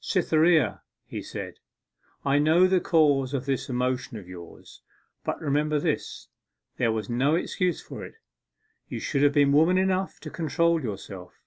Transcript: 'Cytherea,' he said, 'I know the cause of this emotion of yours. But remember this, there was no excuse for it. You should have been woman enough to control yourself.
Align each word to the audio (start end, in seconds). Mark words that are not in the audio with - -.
'Cytherea,' 0.00 0.82
he 1.06 1.22
said, 1.22 1.60
'I 2.24 2.38
know 2.40 2.66
the 2.66 2.80
cause 2.80 3.32
of 3.32 3.46
this 3.46 3.68
emotion 3.68 4.16
of 4.16 4.26
yours. 4.26 4.82
But 5.24 5.40
remember 5.40 5.78
this, 5.78 6.26
there 6.78 6.90
was 6.90 7.08
no 7.08 7.36
excuse 7.36 7.80
for 7.80 8.04
it. 8.04 8.16
You 8.88 8.98
should 8.98 9.22
have 9.22 9.34
been 9.34 9.52
woman 9.52 9.78
enough 9.78 10.18
to 10.22 10.30
control 10.30 10.82
yourself. 10.82 11.44